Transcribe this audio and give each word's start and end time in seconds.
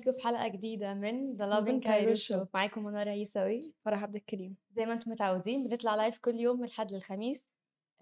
بيكم 0.00 0.12
في 0.18 0.24
حلقة 0.24 0.48
جديدة 0.48 0.94
من 0.94 1.36
Cairo 1.38 1.84
Cairo 1.84 2.18
Show. 2.18 2.36
Show. 2.36 2.46
معاكم 2.54 2.84
منى 2.84 2.98
عيساوي 2.98 3.74
فرح 3.84 4.02
عبد 4.02 4.16
الكريم. 4.16 4.56
زي 4.76 4.86
ما 4.86 4.92
أنتم 4.92 5.10
متعودين 5.10 5.68
بنطلع 5.68 5.94
live 5.94 6.18
كل 6.18 6.34
يوم 6.34 6.58
من 6.58 6.64
الحد 6.64 6.92
للخميس. 6.92 7.48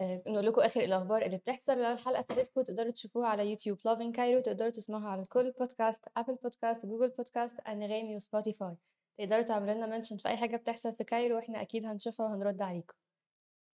آه، 0.01 0.23
نقول 0.29 0.47
لكم 0.47 0.61
آخر 0.61 0.81
الأخبار 0.81 1.23
اللي 1.23 1.37
بتحصل 1.37 1.79
ولو 1.79 1.93
الحلقة 1.93 2.23
فاتتكم 2.23 2.63
تقدروا 2.63 2.91
تشوفوها 2.91 3.29
على 3.29 3.51
YouTube 3.51 3.79
Loving 3.79 4.17
Cairo 4.17 4.43
تقدروا 4.43 4.71
تسمعوها 4.71 5.09
على 5.09 5.23
كل 5.29 5.53
podcast 5.59 6.05
Apple 6.17 6.35
Podcast 6.43 6.87
Google 6.87 7.09
Podcast 7.09 7.61
Anghami 7.61 8.17
و 8.17 8.24
Spotify 8.24 8.77
تقدروا 9.19 9.43
تعملوا 9.43 9.75
لنا 9.75 9.87
mention 9.87 10.17
في 10.17 10.29
أي 10.29 10.37
حاجة 10.37 10.57
بتحصل 10.57 10.95
في 10.97 11.05
Cairo 11.05 11.37
وإحنا 11.37 11.63
أكيد 11.63 11.85
هنشوفها 11.85 12.27
وهنرد 12.27 12.63
عليكم. 12.63 12.95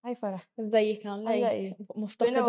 hi 0.04 0.14
فرح. 0.14 0.48
إزيك؟ 0.60 1.06
عاملة 1.06 1.50
إيه؟ 1.50 1.77
مفتقدة 1.96 2.42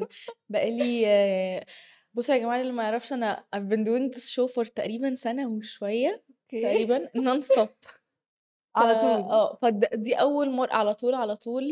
while. 0.00 0.06
بقالي 0.48 1.06
آه، 1.06 1.66
بصوا 2.14 2.34
يا 2.34 2.40
جماعة 2.40 2.60
اللي 2.60 2.72
ما 2.72 2.82
يعرفش 2.82 3.12
أنا 3.12 3.44
I've 3.56 3.68
been 3.72 3.84
doing 3.84 4.16
this 4.16 4.24
show 4.28 4.52
for 4.54 4.68
تقريبا 4.74 5.14
سنة 5.14 5.48
وشوية. 5.48 6.22
تقريبا 6.48 7.08
non-stop 7.16 7.68
على 8.76 8.98
طول. 8.98 9.10
آه 9.10 9.58
فدي 9.62 10.14
أول 10.14 10.50
مره 10.50 10.72
على 10.72 10.94
طول 10.94 11.14
على 11.14 11.36
طول 11.36 11.64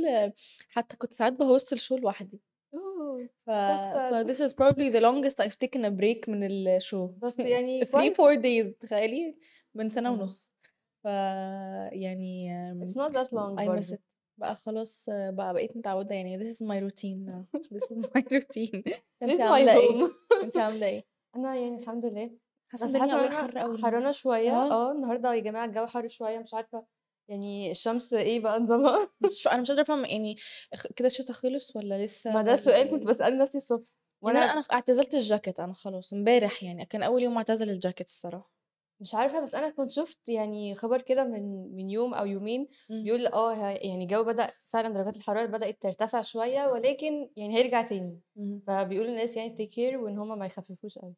حتى 0.69 0.97
كنت 0.97 1.15
ساعات 1.15 1.33
ب 1.33 1.41
host 1.41 1.73
ال 1.73 1.78
show 1.78 1.97
لوحدي. 1.97 2.41
ف... 3.47 3.51
ف 3.51 4.27
this 4.27 4.41
is 4.49 4.53
probably 4.53 4.91
the 4.91 5.01
longest 5.01 5.41
I've 5.41 5.59
taken 5.65 5.85
a 5.85 5.91
break 5.91 6.29
من 6.29 6.43
ال 6.43 6.56
show 6.56 7.07
بس 7.07 7.39
يعني 7.55 7.85
3 7.85 8.15
كويس. 8.15 8.21
4 8.21 8.43
days 8.43 8.79
تخيلي 8.81 9.37
من 9.75 9.91
سنة 9.91 10.09
آه. 10.09 10.13
ونص. 10.13 10.53
ف 11.03 11.07
يعني 11.93 12.51
it's 12.85 12.95
not 12.95 13.13
that 13.13 13.29
long 13.33 13.59
I 13.59 13.81
miss 13.81 13.91
it. 13.93 14.10
بقى 14.41 14.57
خلاص 14.57 15.09
آه، 15.09 15.31
بقى 15.31 15.55
بقيت 15.55 15.77
متعودة 15.77 16.15
يعني 16.15 16.39
this 16.39 16.57
is 16.57 16.61
my 16.67 16.81
routine. 16.91 17.31
now 17.31 17.59
this 17.75 17.85
is 17.91 18.07
my 18.15 18.23
routine. 18.23 18.83
انت 19.23 19.41
my 19.41 19.43
عاملة 19.43 19.77
إيه؟ 19.77 20.11
انت 20.43 20.57
عاملة 20.57 20.87
إيه؟ 20.87 21.05
أنا 21.37 21.55
يعني 21.55 21.77
الحمد 21.77 22.05
لله. 22.05 22.23
الدنيا 22.25 22.39
حاسة 22.71 23.05
إن 23.05 23.33
حر 23.33 23.59
قوي 23.59 23.79
حرانة 23.79 24.11
شوية. 24.11 24.51
آه. 24.51 24.71
آه 24.73 24.93
النهارده 24.93 25.35
يا 25.35 25.41
جماعة 25.41 25.65
الجو 25.65 25.87
حر 25.87 26.09
شوية 26.09 26.39
مش 26.39 26.55
عارفة 26.55 26.87
يعني 27.31 27.71
الشمس 27.71 28.15
إيه 28.15 28.41
بقى 28.41 28.61
نظامها؟ 28.61 29.11
مش 29.27 29.49
أنا 29.49 29.61
مش 29.61 29.69
قادرة 29.69 29.83
أفهم 29.83 30.05
يعني 30.05 30.37
كده 30.97 31.07
الشتا 31.07 31.33
خلص 31.33 31.77
ولا 31.77 32.05
لسه 32.05 32.33
ما 32.33 32.43
ده 32.43 32.55
السؤال 32.55 32.91
كنت 32.91 33.03
إيه؟ 33.05 33.11
بسأله 33.11 33.43
نفسي 33.43 33.59
الصبح. 33.59 33.89
يعني 34.23 34.39
أنا 34.39 34.47
وأنا 34.47 34.53
أنا 34.53 34.65
اعتزلت 34.73 35.15
الجاكيت 35.15 35.61
أنا 35.61 35.73
خلاص 35.73 36.13
امبارح 36.13 36.63
يعني 36.63 36.87
كان 36.87 37.03
أول 37.03 37.23
يوم 37.23 37.37
اعتزل 37.37 37.71
الجاكيت 37.71 38.07
الصراحة. 38.07 38.60
مش 39.01 39.15
عارفة 39.15 39.41
بس 39.41 39.55
أنا 39.55 39.71
كنت 39.71 39.91
شفت 39.91 40.29
يعني 40.29 40.75
خبر 40.75 41.03
كده 41.03 41.25
من 41.25 41.75
من 41.77 41.91
يوم 41.91 42.15
أو 42.15 42.27
يومين. 42.27 42.69
بيقول 42.91 43.27
آه 43.27 43.55
ه- 43.55 43.71
يعني 43.71 44.03
الجو 44.05 44.25
بدأ 44.25 44.51
فعلا 44.69 44.89
درجات 44.95 45.17
الحرارة 45.17 45.47
بدأت 45.47 45.83
ترتفع 45.83 46.23
شوية 46.23 46.67
ولكن 46.67 47.31
يعني 47.37 47.55
هيرجع 47.57 47.83
تاني 47.83 48.21
مم. 48.37 48.61
فبيقولوا 48.67 49.11
الناس 49.13 49.37
يعني 49.37 49.51
تيك 49.51 49.69
كير 49.71 49.99
وإن 49.99 50.19
هم 50.19 50.39
ما 50.39 50.47
يخففوش 50.47 50.99
قوي 50.99 51.15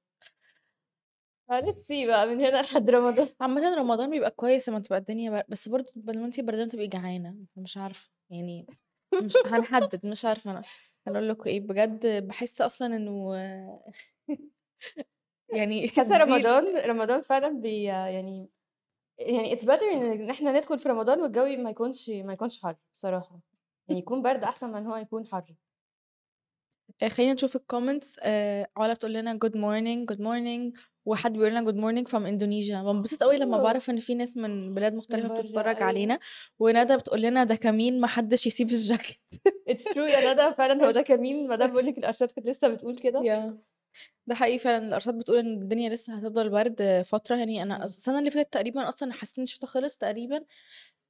ف 1.48 1.56
let's 1.56 1.93
بقى 1.93 2.27
من 2.27 2.41
هنا 2.41 2.61
لحد 2.63 2.91
رمضان 2.91 3.29
عامة 3.41 3.75
رمضان 3.75 4.11
بيبقى 4.11 4.31
كويس 4.31 4.69
لما 4.69 4.79
تبقى 4.81 4.99
الدنيا 4.99 5.31
بر... 5.31 5.43
بس 5.49 5.69
برضه 5.69 5.93
لما 5.97 6.27
انتي 6.27 6.43
بردانة 6.43 6.69
تبقي 6.69 6.87
جعانة 6.87 7.35
مش 7.57 7.77
عارفة 7.77 8.11
يعني 8.31 8.67
مش 9.23 9.33
هنحدد 9.47 10.07
مش 10.07 10.25
عارفة 10.25 10.51
أنا 10.51 10.63
هنقول 11.07 11.29
لكم 11.29 11.49
إيه 11.51 11.61
بجد 11.61 12.27
بحس 12.27 12.61
أصلا 12.61 12.97
إنه 12.97 13.33
يعني 15.53 15.89
حاسة 15.97 16.17
رمضان 16.17 16.77
رمضان 16.77 17.20
فعلا 17.20 17.48
بي 17.48 17.83
يعني 17.83 18.50
يعني 19.19 19.56
it's 19.56 19.62
better 19.62 19.83
إن 19.92 20.31
إحنا 20.31 20.53
ندخل 20.53 20.78
في 20.78 20.89
رمضان 20.89 21.20
والجو 21.20 21.45
ما 21.45 21.70
يكونش 21.70 22.11
ما 22.11 22.33
يكونش 22.33 22.62
حر 22.62 22.77
بصراحة. 22.95 23.41
يعني 23.89 24.00
يكون 24.00 24.23
برد 24.23 24.45
أحسن 24.45 24.73
من 24.73 24.86
هو 24.86 24.97
يكون 24.97 25.27
حر. 25.27 25.55
آه، 27.03 27.08
خلينا 27.08 27.33
نشوف 27.33 27.56
ال 27.57 27.63
comments 27.63 28.17
آه 28.23 28.68
علا 28.77 28.95
بتقول 28.95 29.12
لنا 29.12 29.35
good 29.35 29.57
morning 29.57 30.08
good 30.08 30.20
morning 30.20 30.77
وحد 31.05 31.33
بيقول 31.33 31.51
لنا 31.51 31.62
good 31.63 31.77
morning 31.77 32.08
from 32.08 32.27
Indonesia 32.27 32.83
بنبسط 32.83 33.23
قوي 33.23 33.39
لما. 33.39 33.62
بعرف 33.62 33.91
إن 33.91 33.98
في 33.98 34.14
ناس 34.14 34.36
من 34.36 34.74
بلاد 34.74 34.92
بره 34.95 35.29
بتتفرج 35.29 35.77
أيوه. 35.77 35.85
علينا. 35.85 36.18
وندى 36.58 36.96
بتقول 36.96 37.23
لنا 37.23 37.45
ده 37.45 37.55
كمين 37.55 38.01
ما 38.01 38.07
حدش 38.07 38.46
يسيب 38.46 38.70
الجاكيت. 38.70 39.20
It's 39.70 39.92
true 39.95 39.98
يا 39.98 40.33
ندى 40.33 40.55
فعلا 40.55 40.86
هو 40.86 40.91
ده 40.91 41.02
كمين. 41.02 41.48
ما 41.48 41.57
دام 41.57 41.73
بقول 41.73 41.86
لك 41.86 41.98
الارصاد 41.98 42.30
كانت 42.30 42.46
لسه 42.46 42.68
بتقول 42.68 42.98
كده. 42.98 43.20
يا 43.29 43.58
ده 44.27 44.35
حقيقي 44.35 44.58
فعلا 44.58 44.89
الارصاد 44.89 45.19
بتقول 45.19 45.39
إن 45.39 45.63
الدنيا 45.63 45.91
لسه 45.91 46.14
هتفضل 46.14 46.51
برد 46.51 47.03
فترة 47.07 47.36
يعني 47.36 47.63
أنا 47.63 47.79
مم. 47.79 47.85
السنة 47.85 48.19
اللي 48.19 48.30
فاتت 48.30 48.53
تقريبا 48.53 48.89
أصلا 48.89 49.13
حسيت 49.13 49.39
إن 49.39 49.45
الشتاء 49.45 49.70
خلص 49.70 49.97
تقريبا 49.97 50.45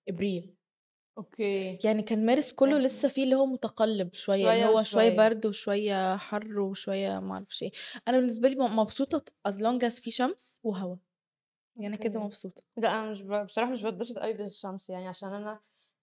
إبريل. 0.09 0.55
Okay. 1.19 1.79
يعني 1.85 2.03
كان 2.03 2.27
مارس 2.27 2.53
كله 2.53 2.77
إحنا 2.77 2.87
لسه 2.87 3.09
فيه 3.09 3.25
اللي 3.25 3.35
هو 3.35 3.47
متقلب 3.47 4.15
شوية 4.15 4.53
اللي 4.53 4.65
شوية 4.65 4.67
هو 4.69 4.83
شوية 4.83 5.11
وشوية. 5.11 5.17
برد 5.29 5.47
وشوية 5.47 6.17
حر 6.17 6.61
وشوية 6.61 7.21
ما 7.21 7.35
أعرفش 7.35 7.63
إيه. 7.63 7.71
أنا 8.09 8.17
بالنسبة 8.19 8.49
لي 8.49 8.57
مبسوطة 8.57 9.25
as 9.49 9.53
long 9.53 9.83
as 9.89 10.01
في 10.03 10.11
شمس 10.11 10.61
وهوا. 10.65 10.97
يعني 11.77 11.87
أنا 11.87 11.97
كده 11.97 12.15
okay. 12.15 12.25
مبسوطة. 12.27 12.63
لا 12.77 12.99
أنا 12.99 13.11
مش 13.11 13.23
ب... 13.23 13.33
بصراحة 13.45 13.71
مش 13.73 13.83
بتبسط 13.83 14.19
قوي 14.19 14.33
بالشمس 14.33 14.91
يعني 14.91 15.09
عشان 15.09 15.33
أنا 15.33 15.61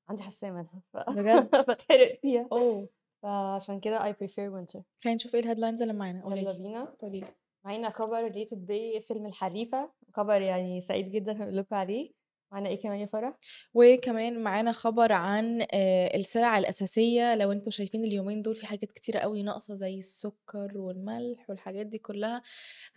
عندي 0.09 0.23
حساسية 0.23 0.51
منها 0.51 0.81
ف... 0.93 0.97
بجد؟ 0.97 1.49
بتحرق 1.69 2.19
فيها. 2.21 2.47
Oh. 2.51 2.89
فعشان 3.23 3.79
كده 3.79 3.99
I 4.11 4.15
prefer 4.15 4.49
winter. 4.51 4.81
خلينا 5.03 5.15
نشوف 5.15 5.35
إيه 5.35 5.41
ال 5.41 5.45
headlines 5.45 5.81
اللي 5.81 5.93
معانا. 5.93 6.23
قولي 6.23 6.41
يلا 6.41 6.51
بينا. 6.51 6.95
قولي 7.01 7.19
لي. 7.19 7.27
معانا 7.65 7.89
خبر 7.89 8.23
related 8.31 8.65
ب 8.65 9.01
فيلم 9.01 9.25
الحريفة. 9.25 9.91
خبر 10.13 10.41
يعني 10.41 10.81
سعيد 10.81 11.11
جدا 11.11 11.31
هقول 11.43 11.57
لكم 11.57 11.75
عليه. 11.75 12.19
معانا 12.51 12.69
إيه 12.69 12.79
كمان 12.81 12.99
يا 12.99 13.05
فرح؟ 13.05 13.33
وكمان 13.73 14.39
معانا 14.43 14.71
خبر 14.71 15.11
عن 15.11 15.61
آه، 15.73 16.17
السلع 16.17 16.57
الأساسية. 16.57 17.35
لو 17.35 17.51
أنتوا 17.51 17.71
شايفين 17.71 18.03
اليومين 18.03 18.41
دول 18.41 18.55
في 18.55 18.65
حاجات 18.67 18.91
كتيرة 18.91 19.19
قوي 19.19 19.43
ناقصة 19.43 19.75
زي 19.75 19.99
السكر 19.99 20.71
والملح 20.77 21.49
والحاجات 21.49 21.85
دي 21.85 21.97
كلها 21.97 22.41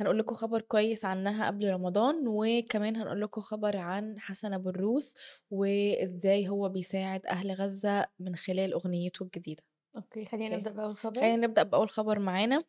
هنقول 0.00 0.18
لكم 0.18 0.34
خبر 0.34 0.60
كويس 0.60 1.04
عنها 1.04 1.46
قبل 1.46 1.70
رمضان. 1.70 2.24
وكمان 2.26 2.96
هنقول 2.96 3.20
لكم 3.20 3.40
خبر 3.40 3.76
عن 3.76 4.18
حسن 4.20 4.52
أبو 4.52 4.68
الروس 4.70 5.14
وازاي 5.50 6.48
هو 6.48 6.68
بيساعد 6.68 7.26
أهل 7.26 7.52
غزة 7.52 8.06
من 8.18 8.36
خلال 8.36 8.72
أغنيته 8.72 9.22
الجديدة. 9.22 9.62
Okay 9.96 10.24
خلينا 10.24 10.46
okay. 10.46 10.56
نبدأ 10.56 10.72
بأول 10.72 10.96
خبر. 10.96 11.20
خلينا 11.20 11.36
نبدأ 11.46 11.62
بأول 11.62 11.90
خبر 11.90 12.18
معانا. 12.18 12.64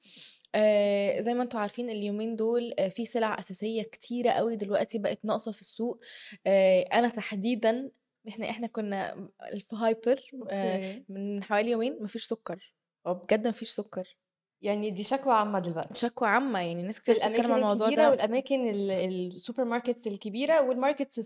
آه 0.55 1.19
زي 1.19 1.33
ما 1.33 1.43
أنتوا 1.43 1.59
عارفين 1.59 1.89
اليومين 1.89 2.35
دول 2.35 2.73
آه 2.79 2.87
في 2.87 3.05
سلع 3.05 3.39
أساسية 3.39 3.83
كتيرة 3.83 4.31
قوي 4.31 4.55
دلوقتي 4.55 4.97
بقت 4.99 5.25
ناقصة 5.25 5.51
في 5.51 5.61
السوق. 5.61 5.99
آه 6.47 6.81
أنا 6.81 7.07
تحديدا 7.09 7.91
إحنا 8.27 8.49
إحنا 8.49 8.67
كنا 8.67 9.29
في 9.59 9.75
hyper 9.75 10.21
آه 10.49 11.03
من 11.09 11.43
حوالي 11.43 11.71
يومين 11.71 11.97
مفيش 12.03 12.25
سكر. 12.25 12.73
هو 13.07 13.13
بجد 13.13 13.47
مفيش 13.47 13.69
سكر. 13.69 14.17
يعني 14.61 14.91
دي 14.91 15.03
شكوى 15.03 15.33
عامة 15.33 15.59
دلوقتي. 15.59 15.93
شكوى 15.95 16.27
عامة 16.27 16.59
يعني 16.59 16.83
ناس 16.83 17.01
كتير 17.01 17.15
بتتكلم 17.15 17.51
عن 17.51 17.59
الموضوع 17.59 17.89
ده. 17.89 18.09
والأماكن 18.09 18.67
ال- 18.67 18.91
السوبر 18.91 19.63
markets 19.63 20.07
الكبيرة 20.07 20.61
وال 20.61 20.74
markets 20.74 21.19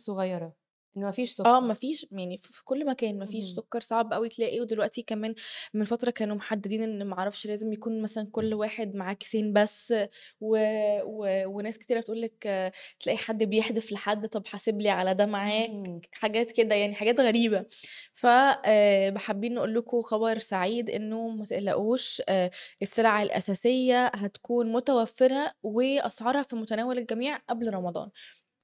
الصغيرة 0.97 1.03
إنه 1.03 1.07
مفيش 1.09 1.31
آه 1.41 1.43
سكر. 1.43 1.61
مفيش 1.61 2.07
يعني 2.11 2.37
في 2.37 2.63
كل 2.63 2.85
مكان 2.85 3.19
مفيش 3.19 3.43
مهم. 3.45 3.53
سكر 3.55 3.79
صعب 3.79 4.13
قوي 4.13 4.29
تلاقيه 4.29 4.61
ودلوقتي 4.61 5.01
كمان 5.01 5.35
من 5.73 5.83
فترة 5.85 6.11
كانوا 6.11 6.35
محددين 6.35 6.81
إن 6.83 7.07
معرفش 7.07 7.47
لازم 7.47 7.73
يكون 7.73 8.01
مثلا 8.01 8.27
كل 8.31 8.53
واحد 8.53 8.95
معاه 8.95 9.13
كيسين 9.13 9.53
بس 9.53 9.93
و... 10.41 10.57
و... 11.03 11.45
وناس 11.47 11.77
كتيرة 11.77 11.99
تقول 12.01 12.21
لك 12.21 12.47
آه، 12.47 12.71
تلاقي 12.99 13.17
حد 13.17 13.43
بيحدف 13.43 13.91
لحد 13.91 14.27
طب 14.27 14.47
حاسب 14.47 14.81
لي 14.81 14.89
على 14.89 15.13
ده 15.13 15.25
معاك. 15.25 16.09
حاجات 16.11 16.51
كده 16.51 16.75
يعني 16.75 16.95
حاجات 16.95 17.19
غريبة. 17.19 17.65
فحابين 18.13 19.53
نقول 19.53 19.75
لكم 19.75 20.01
خبر 20.01 20.37
سعيد 20.39 20.89
إنه 20.89 21.27
ما 21.27 21.45
تقلقوش 21.45 22.21
آه، 22.29 22.51
السلع 22.81 23.23
الأساسية 23.23 24.05
هتكون 24.07 24.71
متوفرة 24.71 25.51
وأسعارها 25.63 26.43
في 26.43 26.55
متناول 26.55 26.97
الجميع 26.97 27.37
قبل 27.49 27.73
رمضان. 27.73 28.09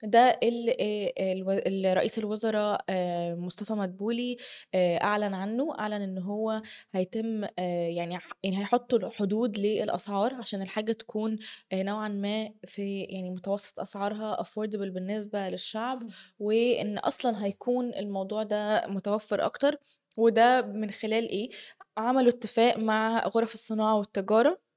ده 0.03 0.40
اللي 0.44 1.94
رئيس 1.94 2.19
الوزراء 2.19 2.86
مصطفى 3.35 3.73
مدبولي 3.73 4.38
أعلن 4.76 5.34
عنه 5.34 5.79
أعلن 5.79 6.02
إن 6.02 6.17
هو 6.17 6.61
هيتم 6.94 7.44
يعني 7.58 8.20
يعني 8.44 8.59
هيحطوا 8.59 9.09
حدود 9.09 9.58
للأسعار 9.58 10.34
عشان 10.34 10.61
الحاجة 10.61 10.91
تكون 10.91 11.38
نوعا 11.73 12.08
ما 12.09 12.50
في 12.67 13.02
يعني 13.02 13.29
متوسط 13.32 13.79
أسعارها 13.79 14.44
affordable 14.44 14.78
بالنسبة 14.94 15.50
للشعب 15.50 16.03
وإن 16.40 16.97
أصلا 16.97 17.46
هيكون 17.46 17.94
الموضوع 17.94 18.44
ده 18.44 18.88
متوفر 18.88 19.46
أكتر. 19.46 19.78
وده 20.17 20.61
من 20.61 20.91
خلال 20.91 21.29
إيه؟ 21.29 21.49
عملوا 21.97 22.29
اتفاق 22.29 22.78
مع 22.78 23.28
غرف 23.28 23.53
الصناعة 23.53 23.96
والتجارة. 23.97 24.72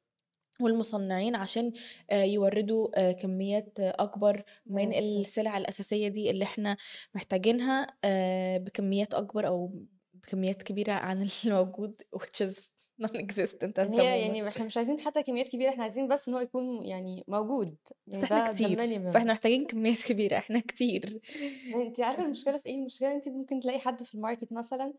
والمصنعين 0.60 1.34
عشان 1.34 1.72
آه، 2.10 2.22
يوردوا 2.22 2.88
آه، 2.94 3.12
كميات 3.12 3.72
أكبر 3.78 4.44
من 4.66 4.94
السلع 4.94 5.58
الأساسية 5.58 6.08
دي 6.08 6.30
اللي 6.30 6.44
إحنا 6.44 6.76
محتاجينها 7.14 7.86
آه، 8.04 8.58
بكميات 8.58 9.14
أكبر 9.14 9.46
أو 9.46 9.72
بكميات 10.14 10.62
كبيرة 10.62 10.92
عن 10.92 11.28
الموجود 11.44 12.02
which 12.16 12.46
is 12.46 12.76
non-existent 13.02 13.78
يعني 13.78 14.00
هي 14.00 14.20
يعني 14.20 14.48
إحنا 14.48 14.64
مش 14.64 14.76
عايزين 14.76 15.00
حتى 15.00 15.22
كميات 15.22 15.48
كبيرة 15.48 15.70
إحنا 15.70 15.82
عايزين 15.82 16.08
بس 16.08 16.28
إن 16.28 16.34
هو 16.34 16.40
يكون 16.40 16.82
يعني 16.82 17.24
موجود 17.28 17.76
بس 18.06 18.14
يعني 18.14 18.24
إحنا 18.24 18.38
ده 18.38 18.52
ده 18.52 18.54
كتير 18.54 19.12
فإحنا 19.12 19.32
محتاجين 19.32 19.66
كميات 19.66 20.02
كبيرة 20.02 20.36
إحنا 20.36 20.60
كتير. 20.60 21.20
انت 21.86 22.00
عارفة 22.00 22.24
المشكلة 22.24 22.58
في 22.58 22.66
إيه؟ 22.66 22.74
المشكلة 22.74 23.12
انت 23.12 23.28
ممكن 23.28 23.60
تلاقي 23.60 23.78
حد 23.78 24.02
في 24.02 24.14
الماركت 24.14 24.52
مثلا 24.52 24.94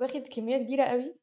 واخد 0.00 0.28
كمية 0.28 0.58
كبيرة 0.58 0.84
قوي 0.84 1.14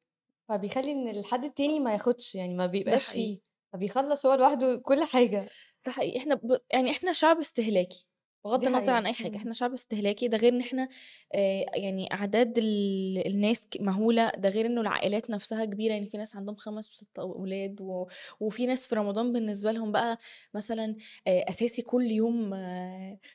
فبيخلي 0.49 0.91
إن 0.91 1.07
الحد 1.07 1.45
التاني 1.45 1.79
ما 1.79 1.93
ياخدش 1.93 2.35
يعني 2.35 2.53
ما 2.53 2.65
بيبقاش 2.65 3.07
فيه. 3.07 3.50
فبيخلص 3.73 4.25
هو 4.25 4.33
لوحده 4.33 4.77
كل 4.85 5.03
حاجة 5.03 5.53
ده 5.85 5.91
حقيقي 5.91 6.17
إحنا 6.19 6.35
ب 6.35 6.57
يعني 6.73 6.91
إحنا 6.91 7.13
شعب 7.13 7.39
استهلاكي، 7.39 8.07
بغض 8.45 8.65
النظر 8.65 8.93
عن 8.93 9.05
أي 9.05 9.13
حاجة، 9.13 9.35
إمم. 9.35 9.37
إحنا 9.37 9.53
شعب 9.53 9.73
استهلاكي، 9.73 10.27
ده 10.27 10.37
غير 10.37 10.53
إن 10.53 10.61
إحنا 10.61 10.89
آآ 11.35 11.65
يعني 11.75 12.13
أعداد 12.13 12.57
ال 12.57 13.27
الناس 13.27 13.67
ك 13.67 13.81
مهولة، 13.81 14.29
ده 14.37 14.49
غير 14.49 14.65
إنه 14.65 14.81
العائلات 14.81 15.29
نفسها 15.29 15.65
كبيرة، 15.65 15.93
يعني 15.93 16.07
في 16.09 16.17
ناس 16.17 16.35
عندهم 16.35 16.55
5 16.55 16.89
و6 16.91 17.19
أولاد، 17.19 17.81
و 17.81 18.07
وفي 18.39 18.65
ناس 18.65 18.87
في 18.87 18.95
رمضان 18.95 19.33
بالنسبة 19.33 19.71
لهم 19.71 19.91
بقى 19.91 20.17
مثلًا 20.53 20.95
آآ 21.27 21.45
أساسي 21.49 21.81
كل 21.81 22.11
يوم 22.11 22.53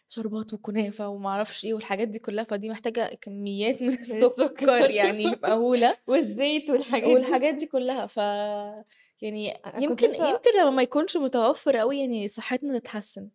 شربات 0.08 0.54
وكنافة 0.54 1.08
وما 1.08 1.28
أعرفش 1.30 1.64
إيه 1.64 1.74
والحاجات 1.74 2.08
دي 2.08 2.18
كلها، 2.18 2.44
فدي 2.44 2.70
محتاجة 2.70 3.14
كميات 3.20 3.82
من 3.82 3.88
السكر 4.00 4.90
يعني 4.90 5.40
مهولة. 5.46 5.96
والزيت 6.06 6.70
والحاجات. 6.70 7.08
والحاجات 7.08 7.54
دي 7.54 7.66
كلها، 7.66 8.06
ف 8.06 8.18
يعني 9.22 9.54
يمكن 9.78 10.06
لسه 10.08 10.28
يمكن 10.30 10.50
لمّا 10.60 10.70
ما 10.70 10.82
يكونش 10.82 11.16
متوفر 11.16 11.80
أوي 11.82 11.98
يعني 11.98 12.28
صحتنا 12.28 12.78
تتحسن. 12.78 13.28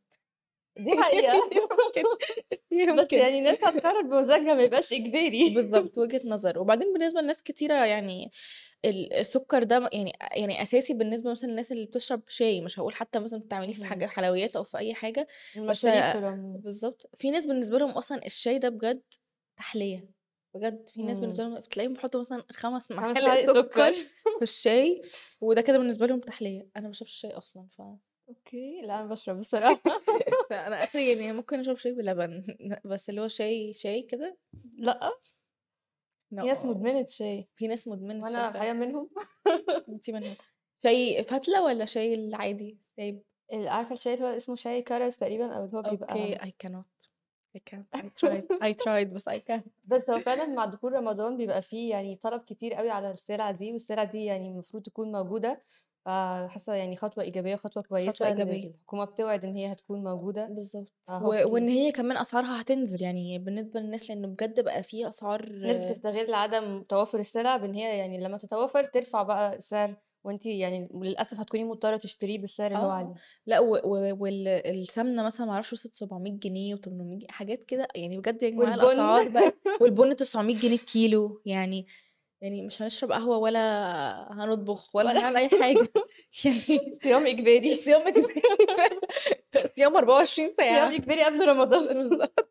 دي 0.77 0.91
حقيقة 1.03 1.33
يمكن 2.71 2.95
بس 2.95 3.03
يمكن. 3.03 3.17
يعني 3.17 3.39
الناس 3.39 3.63
هتقرر 3.63 4.01
بمزاجها 4.01 4.53
ما 4.53 4.63
يبقاش 4.63 4.93
إجباري. 4.93 5.49
بالضبط، 5.55 5.97
وجهة 5.99 6.21
نظر. 6.25 6.59
وبعدين 6.59 6.93
بالنسبة 6.93 7.21
لناس 7.21 7.43
كتيرة 7.43 7.85
يعني 7.85 8.31
ال 8.85 9.13
السكر 9.13 9.63
ده 9.63 9.89
يعني 9.93 10.13
يعني 10.35 10.61
أساسي 10.61 10.93
بالنسبة 10.93 11.31
مثلًا 11.31 11.49
للناس 11.49 11.71
اللي 11.71 11.85
بتشرب 11.85 12.21
شاي، 12.29 12.61
مش 12.61 12.79
هاقول 12.79 12.95
حتى 12.95 13.19
مثلًا 13.19 13.43
تعمليه 13.49 13.73
في. 13.73 13.85
حاجة 13.85 14.05
حلويات 14.05 14.55
أو 14.55 14.63
في 14.63 14.93
حاجة، 14.93 15.27
بس 15.69 15.85
المشاريب 15.85 16.03
في 17.15 17.31
ناس 17.31 17.45
بالنسبة 17.45 17.77
لهم 17.77 17.91
أصلًا 17.91 18.25
الشاي 18.25 18.59
ده 18.59 18.69
بجد 18.69 19.01
تحلية، 19.57 20.09
بجد 20.55 20.89
في 20.89 21.03
ناس 21.03 21.19
بالنسبة 21.19 21.43
إمم. 21.43 21.43
لهم 21.43 21.59
تلاقيهم 21.59 21.93
بيحطوا 21.93 22.19
مثلًا 22.19 22.43
5 22.51 22.91
5 22.91 22.91
معالق 22.95 23.45
سكر. 23.45 23.93
في 24.37 24.41
الشاي، 24.41 25.01
وده 25.41 25.61
كده 25.61 25.77
بالنسبة 25.77 26.05
لهم 26.07 26.19
تحلية. 26.19 26.61
أنا 26.75 26.81
ما 26.83 26.87
باشربش 26.87 27.11
شاي 27.13 27.31
أصلًا، 27.31 27.67
ف 27.77 27.81
أوكي، 28.29 28.81
لأ 28.81 28.99
أنا 28.99 29.07
باشرب 29.07 29.39
الصراحة. 29.39 29.81
فأنا 30.49 30.83
آخري 30.83 31.09
يعني 31.09 31.33
ممكن 31.33 31.59
أشرب 31.59 31.77
شاي 31.77 31.91
بلبن، 31.93 32.43
بس 32.85 33.09
اللي 33.09 33.21
هو 33.21 33.27
شاي 33.27 33.73
شاي 33.73 34.01
كده 34.03 34.37
لأ. 34.77 35.11
في 36.39 36.45
ناس 36.47 36.65
no 36.65 36.65
مدمنة 36.65 37.05
شاي. 37.05 37.49
في 37.55 37.67
ناس 37.67 37.87
مدمنة 37.87 38.23
شاي 38.23 38.33
فعلًا. 38.33 38.49
الحقيقة 38.49 38.73
منهم. 38.73 39.09
أنتِ 39.89 40.09
منهم. 40.09 40.37
شاي 40.83 41.23
فتلة 41.23 41.63
والّا 41.63 41.85
شاي 41.85 42.13
العادي 42.15 42.77
السايب؟ 42.79 43.23
ال 43.53 43.67
عارفة 43.67 43.93
الشاي 43.93 44.13
اللي 44.13 44.25
هو 44.25 44.29
اسمه 44.37 44.55
شاي 44.55 44.81
كرز 44.81 45.15
تقريبًا 45.17 45.53
أو 45.57 45.65
اللي 45.65 45.77
هو 45.77 45.83
بيبقى 45.83 46.37
I 46.39 46.49
cannot 46.67 47.10
I 47.55 47.59
can't 47.59 47.85
I 47.93 48.09
tried 48.19 48.45
I 48.61 48.73
tried 48.73 49.13
بس 49.13 49.29
I 49.29 49.39
can't. 49.39 49.67
بس 49.83 50.09
هو 50.09 50.19
فعلًا 50.19 50.45
مع 50.45 50.65
دخول 50.65 50.93
رمضان 50.93 51.37
بيبقى 51.37 51.61
في 51.61 51.89
يعني 51.89 52.15
طلب 52.15 52.41
كتير 52.41 52.79
أوي 52.79 52.89
على 52.89 53.11
السلعة 53.11 53.51
دي، 53.51 53.71
والسلعة 53.71 54.05
دي 54.11 54.25
يعني 54.25 54.47
المفروض 54.51 54.83
تكون 54.83 55.11
موجودة، 55.11 55.63
فحاسة 56.05 56.73
يعني 56.73 56.95
خطوة 56.95 57.23
إيجابية 57.23 57.53
وخطوة 57.53 57.69
خطوة 57.71 57.89
كويسة 57.89 58.31
إن 58.31 58.39
إيجابية. 58.39 58.67
الحكومة 58.73 59.05
بتوعد 59.05 59.45
إن 59.45 59.55
هي 59.55 59.71
هتكون 59.71 60.03
موجودة، 60.03 60.45
بالضبط. 60.47 60.91
و 61.19 61.33
فhopefully 61.33 61.69
هي 61.69 61.91
كمان 61.91 62.17
أسعارها 62.17 62.61
هتنزل، 62.61 63.01
يعني 63.03 63.39
بالنسبة 63.39 63.79
للناس 63.79 64.09
لإنه 64.09 64.27
بجد 64.27 64.63
بقى 64.63 64.83
في 64.83 65.07
أسعار 65.07 65.43
الناس 65.43 65.77
بتستغل 65.77 66.33
عدم 66.33 66.83
توافر 66.83 67.19
السلع 67.19 67.57
بإن 67.57 67.73
هي 67.73 67.97
يعني 67.97 68.19
لمّا 68.19 68.37
تتوافر 68.37 68.85
ترفع 68.85 69.23
بقى 69.23 69.55
السعر، 69.55 69.95
وأنتِ 70.23 70.45
يعني 70.45 70.87
وللأسف 70.91 71.39
هتكوني 71.39 71.63
مضطرة 71.63 71.97
تشتريه 71.97 72.39
بالسعر 72.39 72.71
اللي 72.71 72.83
هو 72.83 72.89
آه، 72.89 72.93
عليه. 72.93 73.13
لأ 73.45 73.59
و 73.59 73.75
و 73.75 74.15
وال 74.19 74.47
السمنة 74.47 75.23
مثلًا 75.23 75.47
ما 75.47 75.53
أعرفش 75.53 75.73
وصلت 75.73 75.95
700 75.95 76.31
جنيه 76.39 76.75
و800 76.75 77.17
ج 77.17 77.25
حاجات 77.31 77.63
كده 77.63 77.87
يعني 77.95 78.17
بجد 78.17 78.43
يا 78.43 78.49
جماعة 78.49 78.69
والبُن. 78.69 78.83
الأسعار 78.83 79.29
بقت 79.29 79.55
والبُن 79.81 80.15
900 80.15 80.55
جنيه 80.55 80.75
الكيلو، 80.75 81.41
يعني 81.45 81.87
يعني 82.41 82.61
مش 82.61 82.81
هنشرب 82.81 83.11
قهوة 83.11 83.37
ولا 83.37 83.61
هنطبخ 84.31 84.95
ولا 84.95 85.11
هنعمل 85.11 85.37
أي 85.37 85.49
حاجة، 85.49 85.91
يعني 86.45 86.97
صيام 87.03 87.27
إجباري. 87.27 87.75
صيام 87.85 88.01
إجباري 88.07 88.33
فعلًا 88.77 89.01
صيام 89.75 89.95
24 89.97 90.47
صيام 90.59 90.75
ساعة. 90.75 90.95
إجباري 90.95 91.23
قبل 91.23 91.47
رمضان. 91.47 92.09
بالضبط. 92.09 92.49